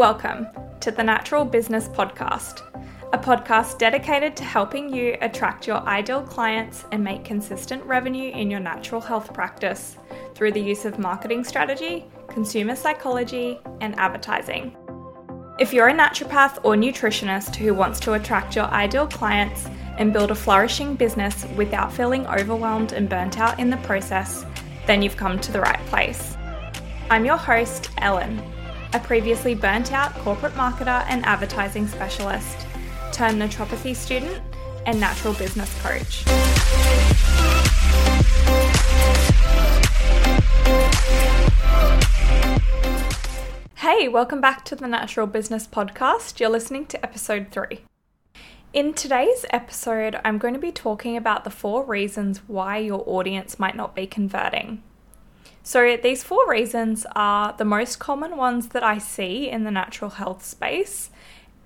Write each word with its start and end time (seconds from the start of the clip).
Welcome 0.00 0.46
to 0.80 0.90
the 0.90 1.04
Natural 1.04 1.44
Business 1.44 1.86
Podcast, 1.86 2.62
a 3.12 3.18
podcast 3.18 3.76
dedicated 3.76 4.34
to 4.36 4.44
helping 4.44 4.90
you 4.90 5.18
attract 5.20 5.66
your 5.66 5.76
ideal 5.86 6.22
clients 6.22 6.86
and 6.90 7.04
make 7.04 7.22
consistent 7.22 7.84
revenue 7.84 8.32
in 8.32 8.50
your 8.50 8.60
natural 8.60 9.02
health 9.02 9.34
practice 9.34 9.98
through 10.34 10.52
the 10.52 10.62
use 10.62 10.86
of 10.86 10.98
marketing 10.98 11.44
strategy, 11.44 12.06
consumer 12.28 12.76
psychology, 12.76 13.60
and 13.82 13.94
advertising. 13.98 14.74
If 15.58 15.74
you're 15.74 15.88
a 15.88 15.94
naturopath 15.94 16.64
or 16.64 16.76
nutritionist 16.76 17.54
who 17.54 17.74
wants 17.74 18.00
to 18.00 18.14
attract 18.14 18.56
your 18.56 18.68
ideal 18.68 19.06
clients 19.06 19.66
and 19.98 20.14
build 20.14 20.30
a 20.30 20.34
flourishing 20.34 20.94
business 20.94 21.44
without 21.58 21.92
feeling 21.92 22.26
overwhelmed 22.26 22.94
and 22.94 23.06
burnt 23.06 23.38
out 23.38 23.60
in 23.60 23.68
the 23.68 23.76
process, 23.76 24.46
then 24.86 25.02
you've 25.02 25.18
come 25.18 25.38
to 25.40 25.52
the 25.52 25.60
right 25.60 25.86
place. 25.88 26.38
I'm 27.10 27.26
your 27.26 27.36
host, 27.36 27.90
Ellen, 27.98 28.42
a 28.92 28.98
previously 28.98 29.54
burnt 29.54 29.92
out 29.92 30.12
corporate 30.16 30.54
marketer 30.54 31.04
and 31.08 31.24
advertising 31.24 31.86
specialist, 31.86 32.66
turned 33.12 33.40
naturopathy 33.40 33.94
student, 33.94 34.42
and 34.86 34.98
natural 34.98 35.34
business 35.34 35.72
coach. 35.82 36.24
Hey, 43.76 44.08
welcome 44.08 44.40
back 44.40 44.64
to 44.66 44.76
the 44.76 44.88
Natural 44.88 45.26
Business 45.26 45.66
Podcast. 45.66 46.40
You're 46.40 46.50
listening 46.50 46.86
to 46.86 47.04
episode 47.04 47.48
three. 47.50 47.82
In 48.72 48.94
today's 48.94 49.44
episode, 49.50 50.18
I'm 50.24 50.38
going 50.38 50.54
to 50.54 50.60
be 50.60 50.72
talking 50.72 51.16
about 51.16 51.44
the 51.44 51.50
four 51.50 51.84
reasons 51.84 52.38
why 52.46 52.78
your 52.78 53.02
audience 53.06 53.58
might 53.58 53.76
not 53.76 53.94
be 53.94 54.06
converting. 54.06 54.82
So, 55.62 55.96
these 55.96 56.22
four 56.22 56.48
reasons 56.48 57.06
are 57.14 57.54
the 57.56 57.64
most 57.64 57.98
common 57.98 58.36
ones 58.36 58.68
that 58.68 58.82
I 58.82 58.98
see 58.98 59.48
in 59.48 59.64
the 59.64 59.70
natural 59.70 60.10
health 60.10 60.44
space, 60.44 61.10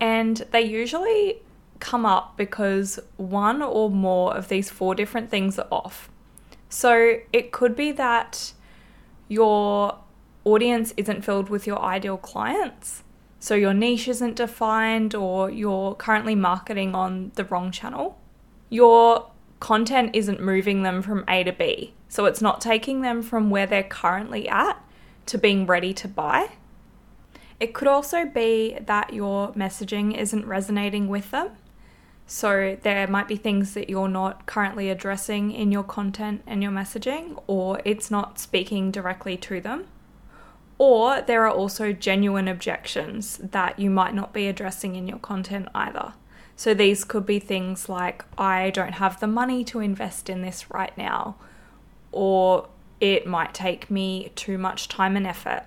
and 0.01 0.39
they 0.51 0.62
usually 0.62 1.43
come 1.79 2.05
up 2.05 2.37
because 2.37 2.99
one 3.16 3.63
or 3.63 3.91
more 3.91 4.37
of 4.37 4.49
these 4.49 4.71
four 4.71 4.95
different 4.95 5.30
things 5.30 5.59
are 5.59 5.68
off. 5.71 6.10
So, 6.68 7.18
it 7.33 7.52
could 7.52 7.77
be 7.77 7.93
that 7.93 8.52
your 9.29 9.99
audience 10.45 10.93
isn't 10.96 11.24
filled 11.24 11.49
with 11.49 11.66
your 11.66 11.80
ideal 11.80 12.18
clients 12.18 13.05
so 13.45 13.55
your 13.55 13.74
niche 13.74 14.09
isn't 14.09 14.37
defined 14.37 15.15
or 15.15 15.51
you're 15.51 15.95
currently 15.96 16.35
marketing 16.35 16.95
on 16.95 17.30
the 17.35 17.45
wrong 17.45 17.71
channel. 17.71 18.18
Your 18.71 19.30
content 19.60 20.10
isn't 20.15 20.41
moving 20.41 20.83
them 20.83 21.02
from 21.02 21.24
A 21.29 21.45
to 21.45 21.52
B. 21.52 21.95
So 22.09 22.27
it's 22.27 22.43
not 22.43 22.60
taking 22.60 23.01
them 23.01 23.23
from 23.23 23.51
where 23.51 23.66
they're 23.66 23.83
currently 23.83 24.49
at 24.49 24.79
to 25.27 25.38
being 25.38 25.66
ready 25.66 25.93
to 25.95 26.09
buy. 26.09 26.51
It 27.61 27.73
could 27.73 27.88
also 27.88 28.27
be 28.27 28.79
that 28.85 29.13
your 29.13 29.52
messaging 29.52 30.16
isn't 30.16 30.46
resonating 30.46 31.09
with 31.09 31.30
them. 31.30 31.51
So 32.27 32.79
there 32.83 33.07
might 33.07 33.29
be 33.29 33.37
things 33.37 33.74
that 33.74 33.91
you're 33.91 34.09
not 34.09 34.46
currently 34.46 34.91
addressing 34.91 35.52
in 35.52 35.71
your 35.71 35.83
content 35.83 36.43
and 36.46 36.63
your 36.63 36.73
messaging, 36.73 37.43
or 37.46 37.80
it's 37.85 38.11
not 38.11 38.39
speaking 38.39 38.91
directly 38.91 39.37
to 39.39 39.61
them. 39.61 39.87
Or 40.79 41.21
there 41.21 41.46
are 41.46 41.51
also 41.51 41.93
genuine 41.93 42.49
objections 42.49 43.39
that 43.39 43.79
you 43.79 43.91
might 43.91 44.15
not 44.15 44.33
be 44.33 44.49
addressing 44.49 44.96
in 44.96 45.07
your 45.07 45.18
content 45.18 45.68
either. 45.74 46.15
So 46.57 46.74
these 46.74 47.05
could 47.05 47.27
be 47.27 47.38
things 47.38 47.88
like, 47.88 48.24
I 48.38 48.71
don't 48.71 48.95
have 48.95 49.21
the 49.21 49.27
money 49.27 49.65
to 49.65 49.80
invest 49.80 50.30
in 50.30 50.43
this 50.43 50.71
right 50.71 50.96
now, 50.96 51.37
or 52.13 52.69
it 53.01 53.27
might 53.27 53.55
take 53.55 53.91
me 53.91 54.30
too 54.35 54.57
much 54.57 54.88
time 54.88 55.16
and 55.16 55.27
effort. 55.27 55.65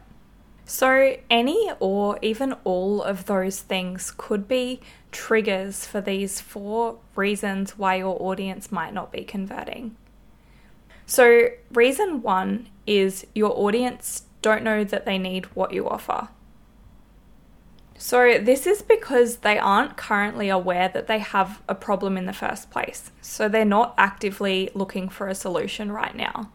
So, 0.70 1.16
any 1.30 1.72
or 1.80 2.20
even 2.22 2.54
all 2.66 3.02
of 3.02 3.26
those 3.26 3.62
things 3.62 4.12
could 4.18 4.50
be 4.50 4.82
triggers 5.14 5.86
for 5.86 6.02
these 6.02 6.42
four 6.42 6.98
reasons 7.16 7.78
why 7.78 7.96
your 7.96 8.22
audience 8.22 8.70
might 8.70 8.94
not 8.94 9.12
be 9.12 9.24
converting. 9.24 9.96
So, 11.06 11.48
reason 11.72 12.22
one 12.22 12.68
is 12.86 13.26
your 13.34 13.58
audience 13.58 14.24
don't 14.42 14.64
know 14.64 14.84
that 14.84 15.06
they 15.06 15.18
need 15.18 15.46
what 15.56 15.72
you 15.72 15.88
offer. 15.88 16.28
So, 18.00 18.38
this 18.38 18.68
is 18.68 18.84
because 18.84 19.38
they 19.38 19.58
aren't 19.58 19.98
currently 19.98 20.50
aware 20.50 20.88
that 20.88 21.08
they 21.08 21.18
have 21.18 21.64
a 21.68 21.74
problem 21.74 22.16
in 22.16 22.28
the 22.28 22.34
first 22.34 22.70
place. 22.70 23.12
So, 23.22 23.50
they're 23.50 23.66
not 23.66 23.96
actively 23.98 24.70
looking 24.76 25.10
for 25.10 25.28
a 25.28 25.36
solution 25.36 25.92
right 25.92 26.16
now. 26.16 26.52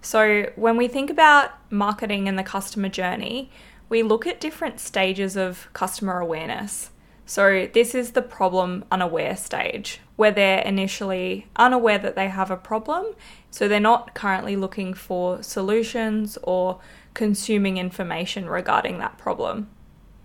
So, 0.00 0.50
when 0.56 0.76
we 0.76 0.88
think 0.88 1.08
about 1.08 1.52
marketing 1.70 2.28
and 2.28 2.36
the 2.36 2.42
customer 2.42 2.88
journey, 2.88 3.48
we 3.88 4.02
look 4.02 4.26
at 4.26 4.40
different 4.40 4.80
stages 4.80 5.36
of 5.36 5.68
customer 5.72 6.18
awareness. 6.18 6.90
So, 7.26 7.68
this 7.72 7.94
is 7.94 8.10
the 8.10 8.22
problem 8.22 8.84
unaware 8.90 9.36
stage, 9.36 10.00
where 10.16 10.32
they're 10.32 10.62
initially 10.62 11.46
unaware 11.54 11.98
that 11.98 12.16
they 12.16 12.28
have 12.28 12.50
a 12.50 12.56
problem. 12.56 13.06
So, 13.52 13.68
they're 13.68 13.78
not 13.78 14.14
currently 14.14 14.56
looking 14.56 14.94
for 14.94 15.44
solutions 15.44 16.36
or 16.42 16.80
consuming 17.14 17.76
information 17.76 18.48
regarding 18.48 18.98
that 18.98 19.16
problem. 19.16 19.68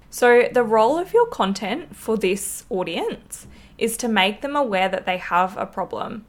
So, 0.09 0.47
the 0.51 0.63
role 0.63 0.97
of 0.97 1.13
your 1.13 1.27
content 1.27 1.95
for 1.95 2.17
this 2.17 2.65
audience 2.69 3.47
is 3.77 3.97
to 3.97 4.07
make 4.07 4.41
them 4.41 4.55
aware 4.55 4.89
that 4.89 5.05
they 5.05 5.17
have 5.17 5.57
a 5.57 5.65
problem. 5.65 6.25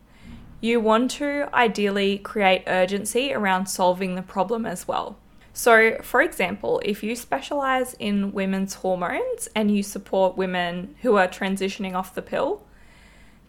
You 0.60 0.80
want 0.80 1.12
to 1.12 1.48
ideally 1.54 2.18
create 2.18 2.64
urgency 2.66 3.32
around 3.32 3.66
solving 3.66 4.16
the 4.16 4.22
problem 4.22 4.66
as 4.66 4.88
well. 4.88 5.16
So, 5.52 5.98
for 6.02 6.20
example, 6.20 6.80
if 6.84 7.02
you 7.02 7.16
specialize 7.16 7.94
in 7.94 8.32
women's 8.32 8.74
hormones 8.74 9.48
and 9.54 9.74
you 9.74 9.82
support 9.82 10.36
women 10.36 10.94
who 11.02 11.16
are 11.16 11.28
transitioning 11.28 11.94
off 11.94 12.14
the 12.14 12.22
pill, 12.22 12.62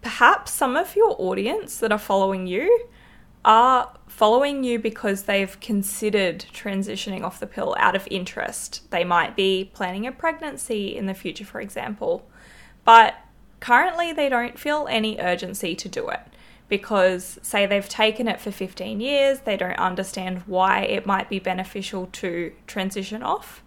perhaps 0.02 0.52
some 0.52 0.76
of 0.76 0.96
your 0.96 1.16
audience 1.20 1.78
that 1.78 1.92
are 1.92 2.00
following 2.00 2.48
you 2.48 2.88
are 3.46 3.96
following 4.08 4.64
you 4.64 4.80
because 4.80 5.24
they've 5.24 5.60
considered 5.60 6.46
transitioning 6.54 7.24
off 7.24 7.40
the 7.40 7.48
pill 7.48 7.76
out 7.80 7.96
of 7.96 8.08
interest. 8.12 8.90
They 8.92 9.04
might 9.04 9.36
be 9.36 9.72
planning 9.74 10.06
a 10.06 10.12
pregnancy 10.12 10.96
in 10.96 11.06
the 11.06 11.14
future, 11.14 11.46
for 11.46 11.62
example, 11.62 12.28
but 12.84 13.16
currently 13.60 14.12
they 14.12 14.30
don't 14.30 14.60
feel 14.60 14.88
any 14.90 15.20
urgency 15.20 15.76
to 15.76 15.88
do 15.88 16.10
it 16.10 16.22
because, 16.68 17.40
say, 17.42 17.66
they've 17.66 17.90
taken 17.90 18.28
it 18.28 18.40
for 18.40 18.52
15 18.52 19.02
years, 19.02 19.40
they 19.40 19.58
don't 19.58 19.80
understand 19.80 20.44
why 20.46 20.82
it 20.82 21.06
might 21.06 21.28
be 21.28 21.40
beneficial 21.40 22.08
to 22.08 22.54
transition 22.68 23.24
off. 23.24 23.64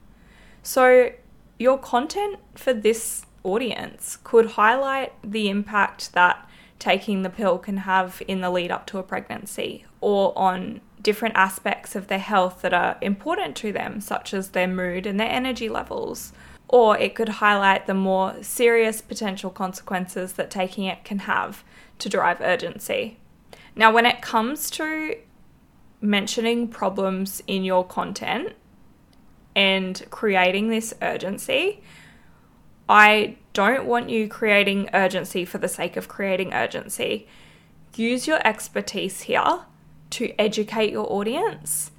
So, 0.62 1.11
your 1.59 1.78
content 1.78 2.38
for 2.55 2.72
this 2.72 3.27
audience 3.43 4.19
could 4.22 4.53
highlight 4.53 5.12
the 5.28 5.49
impact 5.49 6.12
that 6.12 6.49
taking 6.82 7.22
the 7.22 7.31
pill 7.31 7.59
can 7.59 7.76
have 7.76 8.20
in 8.26 8.41
the 8.41 8.50
lead 8.50 8.72
up 8.72 8.87
to 8.87 8.98
a 8.98 9.04
pregnancy 9.04 9.84
or 10.00 10.37
on 10.37 10.81
different 11.00 11.37
aspects 11.37 11.94
of 11.94 12.09
their 12.09 12.19
health 12.19 12.60
that 12.60 12.75
are 12.75 12.98
important 13.00 13.54
to 13.54 13.70
them, 13.70 14.00
such 14.00 14.34
as 14.34 14.48
their 14.48 14.66
mood 14.66 15.06
and 15.06 15.20
their 15.20 15.28
energy 15.28 15.69
levels. 15.69 16.32
Or 16.66 16.98
it 16.98 17.15
could 17.15 17.28
highlight 17.28 17.87
the 17.87 17.94
more 17.94 18.34
serious 18.43 19.00
potential 19.00 19.48
consequences 19.48 20.32
that 20.32 20.50
taking 20.50 20.84
it 20.84 21.04
can 21.04 21.20
have 21.20 21.62
to 22.00 22.09
drive 22.09 22.41
urgency. 22.41 23.16
Now, 23.76 23.93
when 23.93 24.04
it 24.04 24.20
comes 24.20 24.69
to 24.72 25.14
mentioning 26.00 26.66
problems 26.66 27.44
in 27.47 27.62
your 27.62 27.84
content 27.84 28.54
and 29.54 30.04
creating 30.10 30.69
this 30.69 30.93
urgency, 31.00 31.81
I 32.92 33.36
don't 33.54 33.86
want 33.86 34.10
you 34.10 34.28
creating 34.28 34.91
urgency 34.92 35.47
for 35.47 35.56
the 35.56 35.66
sake 35.66 35.97
of 35.97 36.08
creating 36.08 36.53
urgency. 36.53 37.26
Use 37.97 38.26
your 38.26 38.47
expertise 38.47 39.22
here 39.22 39.60
to 40.10 40.38
educate 40.38 40.92
your 40.92 41.10
audience, 41.10 41.91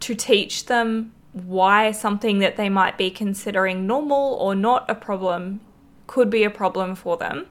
to 0.00 0.14
teach 0.14 0.64
them 0.64 1.12
why 1.34 1.90
something 1.90 2.38
that 2.38 2.56
they 2.56 2.70
might 2.70 2.96
be 2.96 3.10
considering 3.10 3.86
normal 3.86 4.32
or 4.40 4.54
not 4.54 4.88
a 4.88 4.94
problem 4.94 5.60
could 6.06 6.30
be 6.30 6.42
a 6.42 6.48
problem 6.48 6.94
for 6.94 7.18
them, 7.18 7.46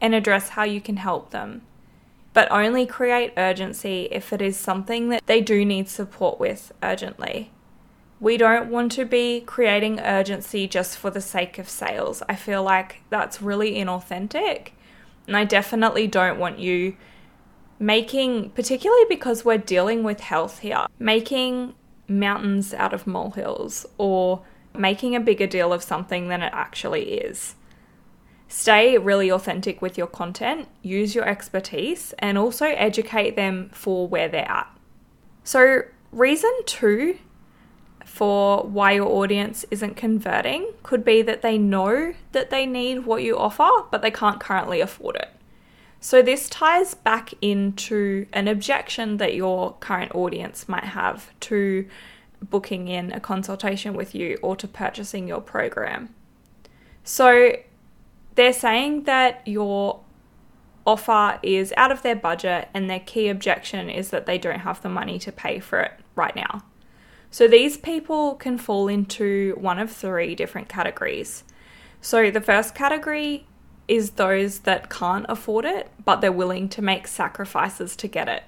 and 0.00 0.14
address 0.14 0.50
how 0.50 0.62
you 0.62 0.80
can 0.80 0.98
help 0.98 1.30
them. 1.30 1.62
But 2.34 2.52
only 2.52 2.86
create 2.86 3.32
urgency 3.36 4.06
if 4.12 4.32
it 4.32 4.40
is 4.40 4.56
something 4.56 5.08
that 5.08 5.26
they 5.26 5.40
do 5.40 5.64
need 5.64 5.88
support 5.88 6.38
with 6.38 6.70
urgently. 6.84 7.50
We 8.20 8.36
don't 8.36 8.70
want 8.70 8.92
to 8.92 9.04
be 9.04 9.40
creating 9.42 10.00
urgency 10.00 10.66
just 10.66 10.98
for 10.98 11.10
the 11.10 11.20
sake 11.20 11.58
of 11.58 11.68
sales. 11.68 12.22
I 12.28 12.34
feel 12.34 12.62
like 12.62 13.02
that's 13.10 13.40
really 13.40 13.74
inauthentic. 13.74 14.70
And 15.26 15.36
I 15.36 15.44
definitely 15.44 16.06
don't 16.06 16.38
want 16.38 16.58
you 16.58 16.96
making, 17.78 18.50
particularly 18.50 19.04
because 19.08 19.44
we're 19.44 19.58
dealing 19.58 20.02
with 20.02 20.20
health 20.20 20.60
here, 20.60 20.86
making 20.98 21.74
mountains 22.08 22.74
out 22.74 22.92
of 22.92 23.06
molehills 23.06 23.86
or 23.98 24.42
making 24.74 25.14
a 25.14 25.20
bigger 25.20 25.46
deal 25.46 25.72
of 25.72 25.82
something 25.82 26.28
than 26.28 26.42
it 26.42 26.52
actually 26.52 27.12
is. 27.20 27.54
Stay 28.48 28.96
really 28.96 29.30
authentic 29.30 29.82
with 29.82 29.98
your 29.98 30.06
content, 30.06 30.68
use 30.82 31.14
your 31.14 31.28
expertise, 31.28 32.14
and 32.18 32.38
also 32.38 32.66
educate 32.66 33.36
them 33.36 33.68
for 33.72 34.08
where 34.08 34.28
they're 34.28 34.50
at. 34.50 34.66
So, 35.44 35.82
reason 36.10 36.50
two 36.64 37.18
for 38.18 38.64
why 38.64 38.90
your 38.90 39.06
audience 39.06 39.64
isn't 39.70 39.96
converting 39.96 40.72
could 40.82 41.04
be 41.04 41.22
that 41.22 41.40
they 41.40 41.56
know 41.56 42.12
that 42.32 42.50
they 42.50 42.66
need 42.66 43.06
what 43.06 43.22
you 43.22 43.38
offer, 43.38 43.70
but 43.92 44.02
they 44.02 44.10
can't 44.10 44.40
currently 44.40 44.80
afford 44.80 45.14
it. 45.14 45.30
So, 46.00 46.20
this 46.20 46.48
ties 46.48 46.94
back 46.94 47.32
into 47.40 48.26
an 48.32 48.48
objection 48.48 49.18
that 49.18 49.36
your 49.36 49.74
current 49.74 50.16
audience 50.16 50.68
might 50.68 50.82
have 50.82 51.30
to 51.42 51.86
booking 52.42 52.88
in 52.88 53.12
a 53.12 53.20
consultation 53.20 53.94
with 53.94 54.16
you 54.16 54.36
or 54.42 54.56
to 54.56 54.66
purchasing 54.66 55.28
your 55.28 55.40
program. 55.40 56.12
So, 57.04 57.52
they're 58.34 58.52
saying 58.52 59.04
that 59.04 59.46
your 59.46 60.00
offer 60.84 61.38
is 61.44 61.72
out 61.76 61.92
of 61.92 62.02
their 62.02 62.16
budget, 62.16 62.68
and 62.74 62.90
their 62.90 62.98
key 62.98 63.28
objection 63.28 63.88
is 63.88 64.10
that 64.10 64.26
they 64.26 64.38
don't 64.38 64.60
have 64.60 64.82
the 64.82 64.88
money 64.88 65.20
to 65.20 65.30
pay 65.30 65.60
for 65.60 65.78
it 65.82 65.92
right 66.16 66.34
now. 66.34 66.64
So, 67.30 67.46
these 67.46 67.76
people 67.76 68.34
can 68.36 68.56
fall 68.56 68.88
into 68.88 69.54
one 69.60 69.78
of 69.78 69.92
three 69.92 70.34
different 70.34 70.68
categories. 70.68 71.44
So, 72.00 72.30
the 72.30 72.40
first 72.40 72.74
category 72.74 73.46
is 73.86 74.12
those 74.12 74.60
that 74.60 74.88
can't 74.88 75.26
afford 75.28 75.64
it, 75.64 75.90
but 76.04 76.20
they're 76.20 76.32
willing 76.32 76.68
to 76.70 76.82
make 76.82 77.06
sacrifices 77.06 77.96
to 77.96 78.08
get 78.08 78.28
it. 78.28 78.44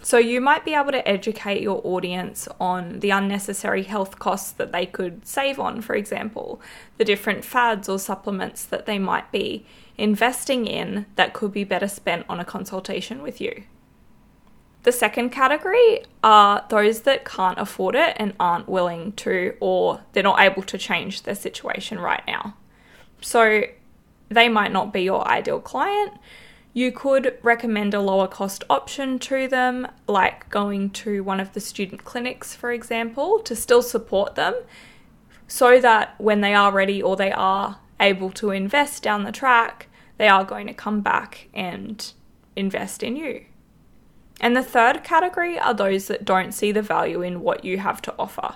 So, 0.00 0.16
you 0.16 0.40
might 0.40 0.64
be 0.64 0.74
able 0.74 0.92
to 0.92 1.06
educate 1.06 1.60
your 1.60 1.82
audience 1.84 2.48
on 2.60 3.00
the 3.00 3.10
unnecessary 3.10 3.82
health 3.82 4.18
costs 4.18 4.52
that 4.52 4.72
they 4.72 4.86
could 4.86 5.26
save 5.26 5.58
on, 5.58 5.82
for 5.82 5.94
example, 5.94 6.62
the 6.96 7.04
different 7.04 7.44
fads 7.44 7.88
or 7.88 7.98
supplements 7.98 8.64
that 8.64 8.86
they 8.86 8.98
might 8.98 9.30
be 9.32 9.66
investing 9.98 10.66
in 10.66 11.06
that 11.16 11.34
could 11.34 11.52
be 11.52 11.64
better 11.64 11.88
spent 11.88 12.24
on 12.28 12.40
a 12.40 12.44
consultation 12.44 13.22
with 13.22 13.40
you. 13.40 13.64
The 14.84 14.92
second 14.92 15.30
category 15.30 16.04
are 16.22 16.64
those 16.68 17.02
that 17.02 17.24
can't 17.24 17.58
afford 17.58 17.94
it 17.94 18.16
and 18.16 18.34
aren't 18.38 18.68
willing 18.68 19.12
to, 19.12 19.54
or 19.60 20.00
they're 20.12 20.22
not 20.22 20.40
able 20.40 20.62
to 20.62 20.78
change 20.78 21.22
their 21.22 21.34
situation 21.34 21.98
right 21.98 22.22
now. 22.26 22.54
So, 23.20 23.64
they 24.28 24.48
might 24.48 24.72
not 24.72 24.92
be 24.92 25.02
your 25.02 25.26
ideal 25.26 25.60
client. 25.60 26.12
You 26.72 26.92
could 26.92 27.38
recommend 27.42 27.94
a 27.94 28.00
lower 28.00 28.28
cost 28.28 28.62
option 28.70 29.18
to 29.20 29.48
them, 29.48 29.88
like 30.06 30.48
going 30.50 30.90
to 30.90 31.24
one 31.24 31.40
of 31.40 31.54
the 31.54 31.60
student 31.60 32.04
clinics, 32.04 32.54
for 32.54 32.70
example, 32.70 33.40
to 33.40 33.56
still 33.56 33.82
support 33.82 34.34
them 34.34 34.54
so 35.48 35.80
that 35.80 36.14
when 36.18 36.42
they 36.42 36.54
are 36.54 36.70
ready 36.70 37.02
or 37.02 37.16
they 37.16 37.32
are 37.32 37.78
able 37.98 38.30
to 38.30 38.50
invest 38.50 39.02
down 39.02 39.24
the 39.24 39.32
track, 39.32 39.88
they 40.18 40.28
are 40.28 40.44
going 40.44 40.66
to 40.66 40.74
come 40.74 41.00
back 41.00 41.48
and 41.54 42.12
invest 42.54 43.02
in 43.02 43.16
you. 43.16 43.44
And 44.40 44.56
the 44.56 44.62
third 44.62 45.02
category 45.02 45.58
are 45.58 45.74
those 45.74 46.06
that 46.06 46.24
don't 46.24 46.52
see 46.52 46.72
the 46.72 46.82
value 46.82 47.22
in 47.22 47.40
what 47.40 47.64
you 47.64 47.78
have 47.78 48.00
to 48.02 48.14
offer. 48.18 48.54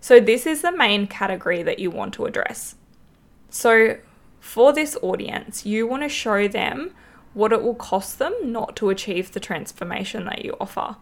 So, 0.00 0.20
this 0.20 0.46
is 0.46 0.62
the 0.62 0.70
main 0.70 1.06
category 1.06 1.62
that 1.62 1.78
you 1.78 1.90
want 1.90 2.14
to 2.14 2.26
address. 2.26 2.76
So, 3.50 3.98
for 4.38 4.72
this 4.72 4.96
audience, 5.02 5.66
you 5.66 5.86
want 5.86 6.02
to 6.02 6.08
show 6.08 6.46
them 6.46 6.92
what 7.34 7.52
it 7.52 7.62
will 7.62 7.74
cost 7.74 8.18
them 8.18 8.34
not 8.42 8.76
to 8.76 8.90
achieve 8.90 9.32
the 9.32 9.40
transformation 9.40 10.24
that 10.26 10.44
you 10.44 10.56
offer. 10.60 10.96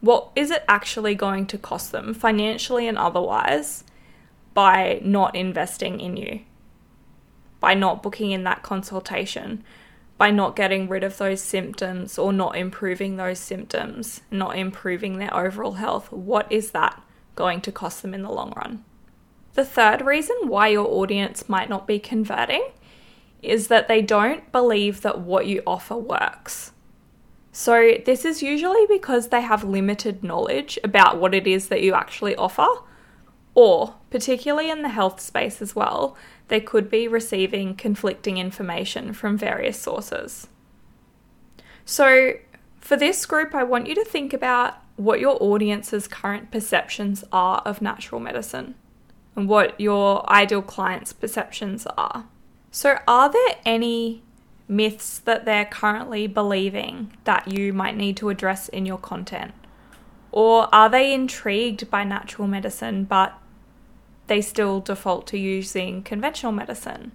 What 0.00 0.30
is 0.36 0.50
it 0.50 0.64
actually 0.68 1.14
going 1.14 1.46
to 1.46 1.58
cost 1.58 1.92
them, 1.92 2.14
financially 2.14 2.86
and 2.86 2.98
otherwise, 2.98 3.84
by 4.54 5.00
not 5.02 5.34
investing 5.34 6.00
in 6.00 6.16
you? 6.16 6.40
By 7.60 7.74
not 7.74 8.02
booking 8.02 8.30
in 8.30 8.44
that 8.44 8.62
consultation, 8.62 9.64
by 10.18 10.32
not 10.32 10.56
getting 10.56 10.88
rid 10.88 11.04
of 11.04 11.16
those 11.16 11.40
symptoms 11.40 12.18
or 12.18 12.32
not 12.32 12.56
improving 12.56 13.16
those 13.16 13.38
symptoms, 13.38 14.20
not 14.30 14.58
improving 14.58 15.18
their 15.18 15.34
overall 15.34 15.74
health, 15.74 16.12
what 16.12 16.50
is 16.50 16.72
that 16.72 17.00
going 17.36 17.60
to 17.60 17.72
cost 17.72 18.02
them 18.02 18.12
in 18.12 18.22
the 18.22 18.30
long 18.30 18.52
run? 18.56 18.84
The 19.54 19.64
third 19.64 20.02
reason 20.02 20.36
why 20.42 20.68
your 20.68 20.86
audience 20.86 21.48
might 21.48 21.68
not 21.68 21.86
be 21.86 22.00
converting 22.00 22.68
is 23.42 23.68
that 23.68 23.86
they 23.86 24.02
don't 24.02 24.50
believe 24.50 25.02
that 25.02 25.20
what 25.20 25.46
you 25.46 25.62
offer 25.66 25.96
works. 25.96 26.72
So, 27.52 27.94
this 28.04 28.24
is 28.24 28.42
usually 28.42 28.86
because 28.86 29.28
they 29.28 29.40
have 29.40 29.64
limited 29.64 30.22
knowledge 30.22 30.78
about 30.84 31.18
what 31.18 31.34
it 31.34 31.46
is 31.46 31.68
that 31.68 31.82
you 31.82 31.94
actually 31.94 32.36
offer, 32.36 32.66
or, 33.54 33.94
particularly 34.10 34.70
in 34.70 34.82
the 34.82 34.88
health 34.88 35.20
space 35.20 35.60
as 35.60 35.74
well, 35.74 36.16
they 36.48 36.60
could 36.60 36.90
be 36.90 37.08
receiving 37.08 37.74
conflicting 37.74 38.38
information 38.38 39.12
from 39.12 39.36
various 39.36 39.80
sources. 39.80 40.48
So, 41.84 42.34
for 42.80 42.96
this 42.96 43.26
group, 43.26 43.54
I 43.54 43.64
want 43.64 43.86
you 43.86 43.94
to 43.94 44.04
think 44.04 44.32
about 44.32 44.76
what 44.96 45.20
your 45.20 45.42
audience's 45.42 46.08
current 46.08 46.50
perceptions 46.50 47.24
are 47.32 47.62
of 47.64 47.82
natural 47.82 48.20
medicine 48.20 48.74
and 49.36 49.48
what 49.48 49.80
your 49.80 50.28
ideal 50.30 50.62
client's 50.62 51.12
perceptions 51.12 51.86
are. 51.96 52.26
So, 52.70 52.98
are 53.06 53.30
there 53.30 53.56
any 53.64 54.22
myths 54.68 55.18
that 55.20 55.44
they're 55.44 55.64
currently 55.64 56.26
believing 56.26 57.12
that 57.24 57.48
you 57.48 57.72
might 57.72 57.96
need 57.96 58.16
to 58.18 58.28
address 58.28 58.68
in 58.68 58.84
your 58.84 58.98
content? 58.98 59.54
Or 60.30 60.72
are 60.74 60.88
they 60.88 61.12
intrigued 61.12 61.90
by 61.90 62.04
natural 62.04 62.48
medicine 62.48 63.04
but 63.04 63.38
they 64.26 64.40
still 64.40 64.80
default 64.80 65.26
to 65.28 65.38
using 65.38 66.02
conventional 66.02 66.52
medicine? 66.52 67.12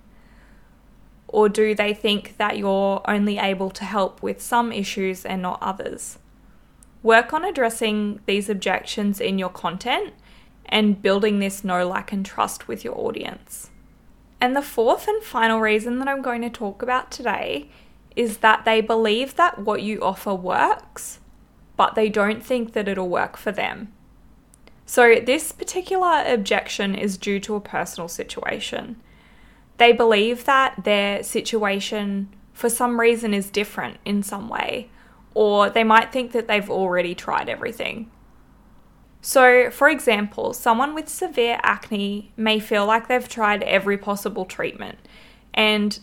Or 1.27 1.49
do 1.49 1.73
they 1.73 1.93
think 1.93 2.37
that 2.37 2.57
you're 2.57 3.01
only 3.05 3.37
able 3.37 3.69
to 3.71 3.85
help 3.85 4.21
with 4.21 4.41
some 4.41 4.71
issues 4.71 5.25
and 5.25 5.41
not 5.41 5.57
others? 5.61 6.19
Work 7.01 7.33
on 7.33 7.43
addressing 7.43 8.19
these 8.25 8.49
objections 8.49 9.19
in 9.19 9.37
your 9.39 9.49
content 9.49 10.13
and 10.65 11.01
building 11.01 11.39
this 11.39 11.63
know, 11.63 11.87
like, 11.87 12.11
and 12.11 12.25
trust 12.25 12.67
with 12.67 12.83
your 12.83 12.97
audience. 12.97 13.69
And 14.39 14.55
the 14.55 14.61
fourth 14.61 15.07
and 15.07 15.23
final 15.23 15.59
reason 15.59 15.99
that 15.99 16.07
I'm 16.07 16.21
going 16.21 16.41
to 16.41 16.49
talk 16.49 16.81
about 16.81 17.11
today 17.11 17.69
is 18.15 18.37
that 18.37 18.65
they 18.65 18.81
believe 18.81 19.35
that 19.35 19.59
what 19.59 19.81
you 19.81 20.01
offer 20.01 20.33
works, 20.33 21.19
but 21.75 21.95
they 21.95 22.09
don't 22.09 22.43
think 22.43 22.73
that 22.73 22.87
it'll 22.87 23.09
work 23.09 23.37
for 23.37 23.51
them. 23.51 23.91
So, 24.85 25.15
this 25.15 25.51
particular 25.51 26.23
objection 26.25 26.93
is 26.93 27.17
due 27.17 27.39
to 27.41 27.55
a 27.55 27.61
personal 27.61 28.07
situation. 28.07 28.97
They 29.77 29.91
believe 29.91 30.45
that 30.45 30.83
their 30.83 31.23
situation, 31.23 32.29
for 32.53 32.69
some 32.69 32.99
reason, 32.99 33.33
is 33.33 33.49
different 33.49 33.97
in 34.05 34.23
some 34.23 34.49
way, 34.49 34.89
or 35.33 35.69
they 35.69 35.83
might 35.83 36.11
think 36.11 36.31
that 36.33 36.47
they've 36.47 36.69
already 36.69 37.15
tried 37.15 37.49
everything 37.49 38.11
so, 39.25 39.71
for 39.71 39.87
example, 39.87 40.51
someone 40.51 40.93
with 40.93 41.07
severe 41.07 41.57
acne 41.63 42.33
may 42.35 42.59
feel 42.59 42.85
like 42.85 43.07
they've 43.07 43.27
tried 43.27 43.63
every 43.63 43.97
possible 43.97 44.43
treatment 44.43 44.97
and 45.53 45.97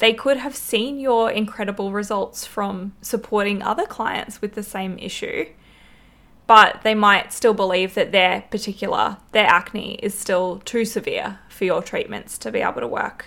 they 0.00 0.14
could 0.14 0.38
have 0.38 0.56
seen 0.56 0.98
your 0.98 1.30
incredible 1.30 1.92
results 1.92 2.46
from 2.46 2.94
supporting 3.02 3.62
other 3.62 3.86
clients 3.86 4.40
with 4.40 4.54
the 4.54 4.62
same 4.62 4.98
issue, 4.98 5.46
but 6.46 6.80
they 6.82 6.94
might 6.94 7.34
still 7.34 7.52
believe 7.52 7.94
that 7.94 8.10
their 8.10 8.40
particular, 8.50 9.18
their 9.32 9.46
acne 9.46 9.96
is 9.96 10.18
still 10.18 10.60
too 10.64 10.86
severe 10.86 11.38
for 11.50 11.66
your 11.66 11.82
treatments 11.82 12.38
to 12.38 12.50
be 12.50 12.60
able 12.60 12.80
to 12.80 12.88
work. 12.88 13.26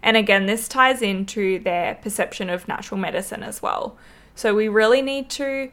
And 0.00 0.16
again, 0.16 0.46
this 0.46 0.68
ties 0.68 1.02
into 1.02 1.58
their 1.58 1.96
perception 1.96 2.48
of 2.48 2.68
natural 2.68 3.00
medicine 3.00 3.42
as 3.42 3.60
well. 3.60 3.98
So, 4.36 4.54
we 4.54 4.68
really 4.68 5.02
need 5.02 5.28
to 5.30 5.70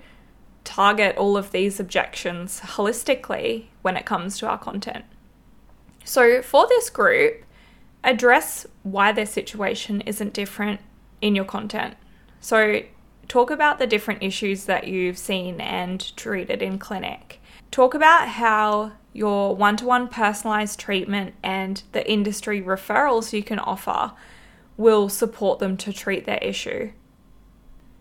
target 0.63 1.15
all 1.15 1.37
of 1.37 1.51
these 1.51 1.79
objections 1.79 2.59
holistically 2.61 3.67
when 3.83 3.95
it 3.95 4.05
comes 4.05 4.37
to 4.39 4.47
our 4.47 4.57
content. 4.57 5.05
So, 6.03 6.41
for 6.41 6.67
this 6.67 6.89
group, 6.89 7.43
address 8.03 8.65
why 8.83 9.11
their 9.11 9.25
situation 9.25 10.01
isn't 10.01 10.33
different 10.33 10.79
in 11.21 11.35
your 11.35 11.45
content. 11.45 11.95
So, 12.39 12.81
talk 13.27 13.51
about 13.51 13.79
the 13.79 13.87
different 13.87 14.23
issues 14.23 14.65
that 14.65 14.87
you've 14.87 15.17
seen 15.17 15.61
and 15.61 16.15
treated 16.15 16.61
in 16.61 16.79
clinic. 16.79 17.41
Talk 17.71 17.93
about 17.93 18.29
how 18.29 18.93
your 19.13 19.55
one 19.55 19.77
to 19.77 19.85
one 19.85 20.07
personalized 20.07 20.79
treatment 20.79 21.35
and 21.43 21.83
the 21.91 22.09
industry 22.09 22.61
referrals 22.61 23.33
you 23.33 23.43
can 23.43 23.59
offer 23.59 24.13
will 24.77 25.09
support 25.09 25.59
them 25.59 25.75
to 25.77 25.91
treat 25.91 26.25
their 26.25 26.39
issue. 26.41 26.91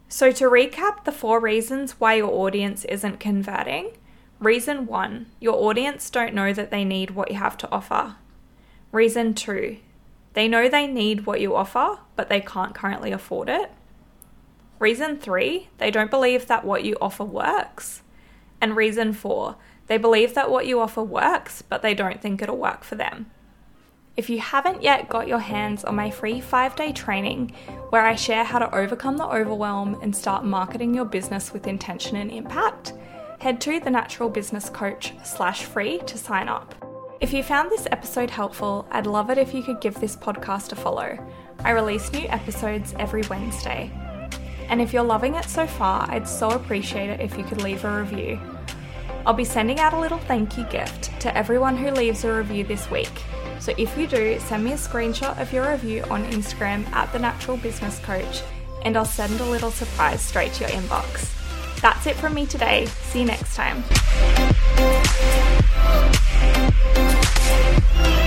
So, 0.08 0.30
to 0.32 0.44
recap 0.44 1.04
the 1.04 1.12
four 1.12 1.40
reasons 1.40 1.92
why 2.00 2.14
your 2.14 2.32
audience 2.32 2.84
isn't 2.84 3.20
converting 3.20 3.92
reason 4.40 4.86
one, 4.86 5.26
your 5.40 5.56
audience 5.56 6.08
don't 6.10 6.34
know 6.34 6.52
that 6.52 6.70
they 6.70 6.84
need 6.84 7.10
what 7.10 7.30
you 7.30 7.36
have 7.36 7.56
to 7.58 7.70
offer. 7.70 8.16
Reason 8.92 9.34
two, 9.34 9.78
they 10.38 10.46
know 10.46 10.68
they 10.68 10.86
need 10.86 11.26
what 11.26 11.40
you 11.40 11.56
offer, 11.56 11.98
but 12.14 12.28
they 12.28 12.40
can't 12.40 12.72
currently 12.72 13.10
afford 13.10 13.48
it. 13.48 13.72
Reason 14.78 15.18
three, 15.18 15.68
they 15.78 15.90
don't 15.90 16.12
believe 16.12 16.46
that 16.46 16.64
what 16.64 16.84
you 16.84 16.96
offer 17.00 17.24
works. 17.24 18.02
And 18.60 18.76
reason 18.76 19.12
four, 19.12 19.56
they 19.88 19.96
believe 19.98 20.34
that 20.34 20.48
what 20.48 20.68
you 20.68 20.78
offer 20.78 21.02
works, 21.02 21.62
but 21.62 21.82
they 21.82 21.92
don't 21.92 22.22
think 22.22 22.40
it'll 22.40 22.56
work 22.56 22.84
for 22.84 22.94
them. 22.94 23.26
If 24.16 24.30
you 24.30 24.38
haven't 24.38 24.80
yet 24.80 25.08
got 25.08 25.26
your 25.26 25.40
hands 25.40 25.82
on 25.82 25.96
my 25.96 26.08
free 26.08 26.40
five 26.40 26.76
day 26.76 26.92
training 26.92 27.52
where 27.90 28.06
I 28.06 28.14
share 28.14 28.44
how 28.44 28.60
to 28.60 28.72
overcome 28.72 29.16
the 29.16 29.26
overwhelm 29.26 29.98
and 30.02 30.14
start 30.14 30.44
marketing 30.44 30.94
your 30.94 31.04
business 31.04 31.52
with 31.52 31.66
intention 31.66 32.14
and 32.14 32.30
impact, 32.30 32.92
head 33.40 33.60
to 33.62 33.80
the 33.80 33.90
Natural 33.90 34.28
Business 34.28 34.70
Coach 34.70 35.14
slash 35.24 35.64
free 35.64 35.98
to 36.06 36.16
sign 36.16 36.48
up. 36.48 36.87
If 37.20 37.32
you 37.32 37.42
found 37.42 37.68
this 37.68 37.88
episode 37.90 38.30
helpful, 38.30 38.86
I'd 38.92 39.08
love 39.08 39.28
it 39.28 39.38
if 39.38 39.52
you 39.52 39.60
could 39.64 39.80
give 39.80 39.98
this 39.98 40.14
podcast 40.14 40.70
a 40.70 40.76
follow. 40.76 41.18
I 41.64 41.72
release 41.72 42.12
new 42.12 42.28
episodes 42.28 42.94
every 42.96 43.22
Wednesday. 43.22 43.90
And 44.68 44.80
if 44.80 44.92
you're 44.92 45.02
loving 45.02 45.34
it 45.34 45.46
so 45.46 45.66
far, 45.66 46.08
I'd 46.08 46.28
so 46.28 46.50
appreciate 46.50 47.10
it 47.10 47.20
if 47.20 47.36
you 47.36 47.42
could 47.42 47.60
leave 47.60 47.84
a 47.84 48.00
review. 48.00 48.40
I'll 49.26 49.34
be 49.34 49.44
sending 49.44 49.80
out 49.80 49.94
a 49.94 49.98
little 49.98 50.18
thank 50.18 50.56
you 50.56 50.62
gift 50.66 51.20
to 51.20 51.36
everyone 51.36 51.76
who 51.76 51.90
leaves 51.90 52.22
a 52.22 52.32
review 52.32 52.62
this 52.62 52.88
week. 52.88 53.10
So 53.58 53.74
if 53.76 53.98
you 53.98 54.06
do, 54.06 54.38
send 54.38 54.62
me 54.62 54.70
a 54.70 54.76
screenshot 54.76 55.40
of 55.40 55.52
your 55.52 55.68
review 55.72 56.04
on 56.04 56.24
Instagram 56.26 56.86
at 56.92 57.12
the 57.12 57.18
Natural 57.18 57.56
Business 57.56 57.98
Coach, 57.98 58.42
and 58.82 58.96
I'll 58.96 59.04
send 59.04 59.40
a 59.40 59.44
little 59.44 59.72
surprise 59.72 60.20
straight 60.20 60.52
to 60.52 60.60
your 60.60 60.70
inbox. 60.70 61.34
That's 61.80 62.06
it 62.06 62.14
from 62.14 62.34
me 62.34 62.46
today. 62.46 62.86
See 62.86 63.20
you 63.20 63.26
next 63.26 63.56
time. 63.56 63.82
Peace. 67.48 68.17